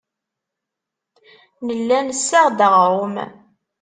[1.65, 3.15] Nella nessaɣ-d aɣrum.